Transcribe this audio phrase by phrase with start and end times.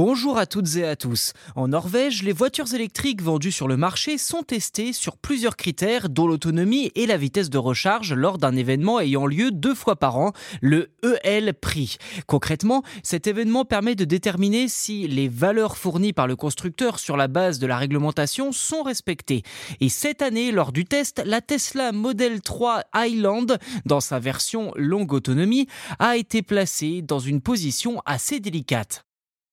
[0.00, 1.32] Bonjour à toutes et à tous.
[1.56, 6.28] En Norvège, les voitures électriques vendues sur le marché sont testées sur plusieurs critères, dont
[6.28, 10.32] l'autonomie et la vitesse de recharge lors d'un événement ayant lieu deux fois par an,
[10.62, 11.96] le EL Prix.
[12.28, 17.26] Concrètement, cet événement permet de déterminer si les valeurs fournies par le constructeur sur la
[17.26, 19.42] base de la réglementation sont respectées.
[19.80, 25.12] Et cette année, lors du test, la Tesla Model 3 Highland, dans sa version longue
[25.12, 25.66] autonomie,
[25.98, 29.07] a été placée dans une position assez délicate.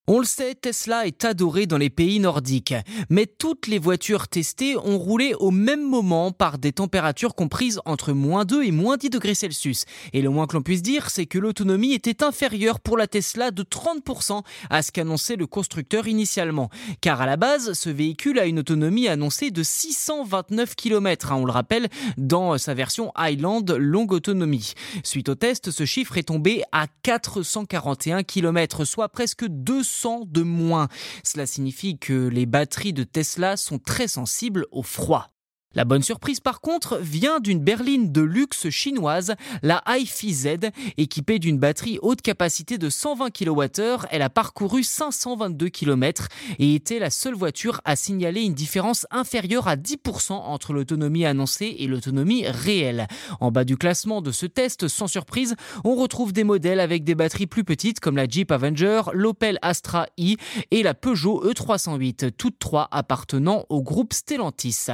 [0.08, 2.76] On le sait, Tesla est adoré dans les pays nordiques,
[3.10, 8.12] mais toutes les voitures testées ont roulé au même moment par des températures comprises entre
[8.12, 9.84] moins 2 et moins 10 degrés Celsius.
[10.12, 13.50] Et le moins que l'on puisse dire, c'est que l'autonomie était inférieure pour la Tesla
[13.50, 16.70] de 30% à ce qu'annonçait le constructeur initialement.
[17.00, 21.44] Car à la base, ce véhicule a une autonomie annoncée de 629 km, hein, on
[21.44, 24.74] le rappelle, dans sa version Highland longue autonomie.
[25.02, 30.88] Suite au test, ce chiffre est tombé à 441 km, soit presque 200 de moins.
[31.24, 35.35] Cela signifie que les batteries de Tesla sont très sensibles au froid.
[35.76, 40.48] La bonne surprise par contre vient d'une berline de luxe chinoise, la HiFi Z,
[40.96, 44.06] équipée d'une batterie haute capacité de 120 kWh.
[44.10, 49.68] Elle a parcouru 522 km et était la seule voiture à signaler une différence inférieure
[49.68, 53.06] à 10% entre l'autonomie annoncée et l'autonomie réelle.
[53.40, 57.14] En bas du classement de ce test, sans surprise, on retrouve des modèles avec des
[57.14, 60.38] batteries plus petites comme la Jeep Avenger, l'Opel Astra i
[60.70, 64.86] et la Peugeot E308, toutes trois appartenant au groupe Stellantis.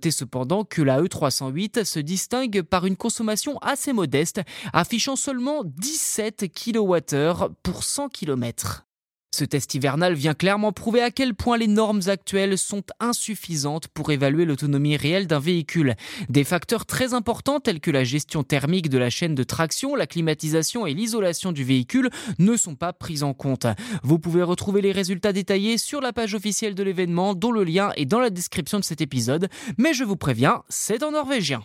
[0.00, 4.40] Noter cependant que la E308 se distingue par une consommation assez modeste,
[4.72, 8.86] affichant seulement 17 kWh pour 100 km.
[9.32, 14.10] Ce test hivernal vient clairement prouver à quel point les normes actuelles sont insuffisantes pour
[14.10, 15.94] évaluer l'autonomie réelle d'un véhicule.
[16.28, 20.08] Des facteurs très importants tels que la gestion thermique de la chaîne de traction, la
[20.08, 23.66] climatisation et l'isolation du véhicule ne sont pas pris en compte.
[24.02, 27.92] Vous pouvez retrouver les résultats détaillés sur la page officielle de l'événement dont le lien
[27.96, 31.62] est dans la description de cet épisode, mais je vous préviens, c'est en norvégien.